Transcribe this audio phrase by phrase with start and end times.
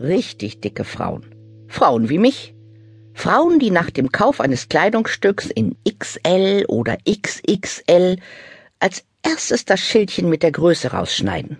[0.00, 1.34] richtig dicke Frauen.
[1.68, 2.54] Frauen wie mich.
[3.12, 8.16] Frauen, die nach dem Kauf eines Kleidungsstücks in XL oder XXL
[8.78, 11.58] als erstes das Schildchen mit der Größe rausschneiden.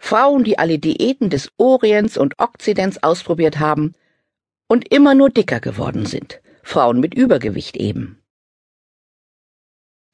[0.00, 3.94] Frauen, die alle Diäten des Orients und Okzidents ausprobiert haben
[4.68, 6.40] und immer nur dicker geworden sind.
[6.62, 8.22] Frauen mit Übergewicht eben.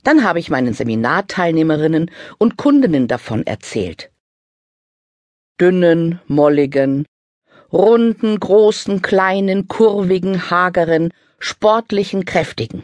[0.03, 4.11] Dann habe ich meinen Seminarteilnehmerinnen und Kundinnen davon erzählt.
[5.61, 7.07] Dünnen, molligen,
[7.73, 12.83] runden, großen, kleinen, kurvigen, hageren, sportlichen, kräftigen.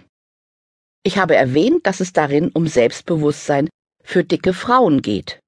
[1.03, 3.69] Ich habe erwähnt, dass es darin um Selbstbewusstsein
[4.03, 5.41] für dicke Frauen geht.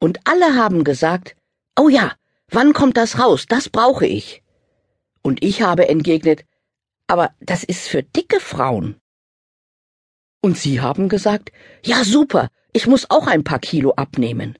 [0.00, 1.36] Und alle haben gesagt,
[1.78, 2.12] oh ja,
[2.50, 3.46] wann kommt das raus?
[3.48, 4.42] Das brauche ich.
[5.22, 6.44] Und ich habe entgegnet,
[7.06, 8.96] aber das ist für dicke Frauen.
[10.42, 11.52] Und Sie haben gesagt,
[11.84, 14.58] ja super, ich muss auch ein paar Kilo abnehmen.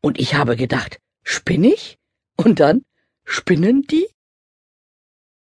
[0.00, 1.98] Und ich habe gedacht, spinn ich?
[2.36, 2.84] Und dann,
[3.24, 4.08] spinnen die?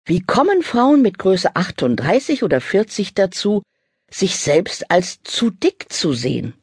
[0.05, 3.63] Wie kommen Frauen mit Größe 38 oder 40 dazu,
[4.09, 6.53] sich selbst als zu dick zu sehen?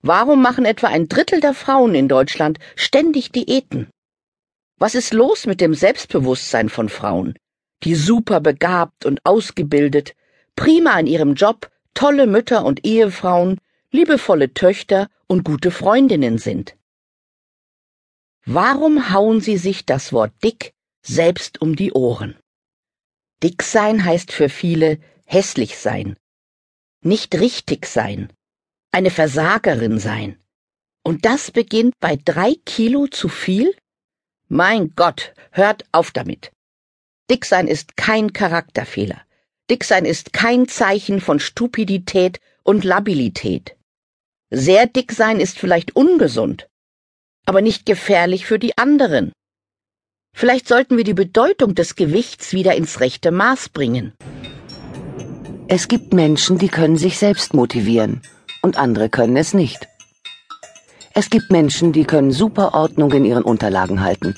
[0.00, 3.90] Warum machen etwa ein Drittel der Frauen in Deutschland ständig Diäten?
[4.78, 7.34] Was ist los mit dem Selbstbewusstsein von Frauen,
[7.82, 10.14] die super begabt und ausgebildet,
[10.54, 13.58] prima in ihrem Job, tolle Mütter und Ehefrauen,
[13.90, 16.76] liebevolle Töchter und gute Freundinnen sind.
[18.44, 22.36] Warum hauen sie sich das Wort dick selbst um die Ohren?
[23.42, 26.16] Dick sein heißt für viele hässlich sein,
[27.04, 28.32] nicht richtig sein,
[28.90, 30.38] eine Versagerin sein.
[31.04, 33.74] Und das beginnt bei drei Kilo zu viel?
[34.48, 36.52] Mein Gott, hört auf damit.
[37.30, 39.22] Dicksein ist kein Charakterfehler.
[39.70, 43.76] Dicksein ist kein Zeichen von Stupidität und Labilität.
[44.50, 46.68] Sehr dick sein ist vielleicht ungesund,
[47.46, 49.32] aber nicht gefährlich für die anderen.
[50.34, 54.12] Vielleicht sollten wir die Bedeutung des Gewichts wieder ins rechte Maß bringen.
[55.68, 58.22] Es gibt Menschen, die können sich selbst motivieren
[58.62, 59.88] und andere können es nicht.
[61.14, 64.34] Es gibt Menschen, die können super Ordnung in ihren Unterlagen halten.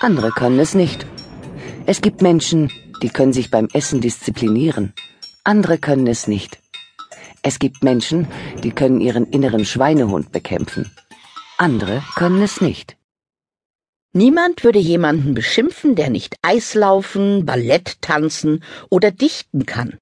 [0.00, 1.06] Andere können es nicht.
[1.86, 2.70] Es gibt Menschen,
[3.02, 4.94] die können sich beim Essen disziplinieren.
[5.44, 6.58] Andere können es nicht.
[7.42, 8.26] Es gibt Menschen,
[8.62, 10.90] die können ihren inneren Schweinehund bekämpfen.
[11.60, 12.96] Andere können es nicht.
[14.12, 19.98] Niemand würde jemanden beschimpfen, der nicht Eislaufen, Ballett tanzen oder dichten kann.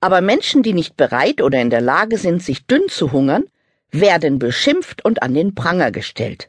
[0.00, 3.44] Aber Menschen, die nicht bereit oder in der Lage sind, sich dünn zu hungern,
[3.90, 6.48] werden beschimpft und an den Pranger gestellt.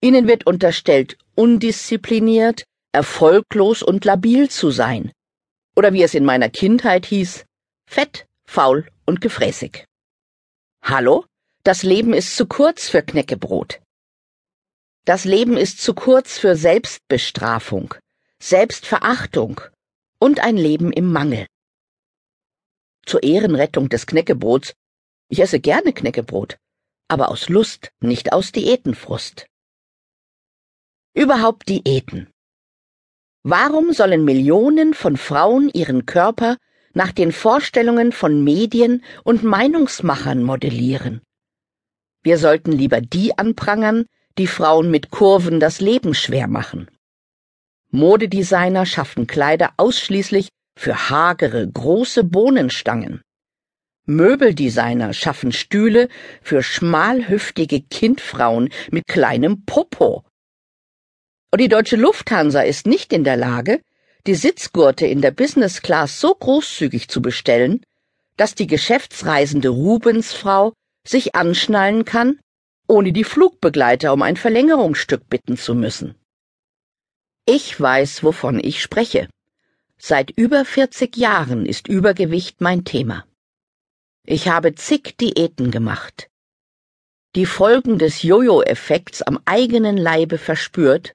[0.00, 5.12] Ihnen wird unterstellt, undiszipliniert, erfolglos und labil zu sein.
[5.76, 7.44] Oder wie es in meiner Kindheit hieß,
[7.86, 9.84] fett, faul und gefräßig.
[10.82, 11.26] Hallo?
[11.66, 13.80] Das Leben ist zu kurz für Knäckebrot.
[15.06, 17.94] Das Leben ist zu kurz für Selbstbestrafung,
[18.38, 19.62] Selbstverachtung
[20.18, 21.46] und ein Leben im Mangel.
[23.06, 24.74] Zur Ehrenrettung des Knäckebrots,
[25.30, 26.58] ich esse gerne Knäckebrot,
[27.08, 29.46] aber aus Lust, nicht aus Diätenfrust.
[31.14, 32.30] Überhaupt Diäten.
[33.42, 36.58] Warum sollen Millionen von Frauen ihren Körper
[36.92, 41.22] nach den Vorstellungen von Medien und Meinungsmachern modellieren?
[42.24, 44.06] Wir sollten lieber die anprangern,
[44.38, 46.88] die Frauen mit Kurven das Leben schwer machen.
[47.90, 53.20] Modedesigner schaffen Kleider ausschließlich für hagere, große Bohnenstangen.
[54.06, 56.08] Möbeldesigner schaffen Stühle
[56.42, 60.24] für schmalhüftige Kindfrauen mit kleinem Popo.
[61.50, 63.80] Und die deutsche Lufthansa ist nicht in der Lage,
[64.26, 67.82] die Sitzgurte in der Business Class so großzügig zu bestellen,
[68.36, 70.72] dass die geschäftsreisende Rubensfrau
[71.06, 72.40] sich anschnallen kann,
[72.86, 76.14] ohne die Flugbegleiter um ein Verlängerungsstück bitten zu müssen.
[77.46, 79.28] Ich weiß, wovon ich spreche.
[79.98, 83.26] Seit über 40 Jahren ist Übergewicht mein Thema.
[84.26, 86.30] Ich habe zig Diäten gemacht,
[87.34, 91.14] die Folgen des Jojo-Effekts am eigenen Leibe verspürt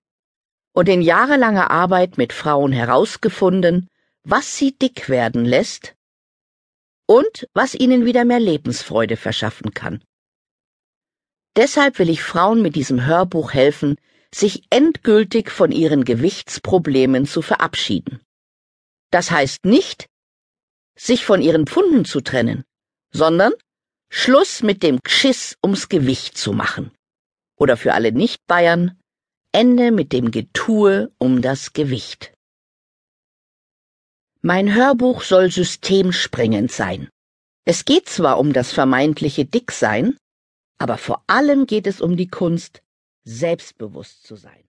[0.73, 3.89] und in jahrelanger Arbeit mit Frauen herausgefunden,
[4.23, 5.95] was sie dick werden lässt
[7.09, 10.03] und was ihnen wieder mehr Lebensfreude verschaffen kann.
[11.55, 13.95] Deshalb will ich Frauen mit diesem Hörbuch helfen,
[14.33, 18.21] sich endgültig von ihren Gewichtsproblemen zu verabschieden.
[19.09, 20.05] Das heißt nicht,
[20.95, 22.63] sich von ihren Pfunden zu trennen,
[23.11, 23.53] sondern
[24.11, 26.91] Schluss mit dem Gschiss ums Gewicht zu machen.
[27.57, 28.99] Oder für alle Nicht-Bayern,
[29.51, 32.33] Ende mit dem Getue um das Gewicht.
[34.41, 37.09] Mein Hörbuch soll systemsprengend sein.
[37.65, 40.17] Es geht zwar um das vermeintliche Dicksein,
[40.77, 42.81] aber vor allem geht es um die Kunst,
[43.25, 44.63] selbstbewusst zu sein.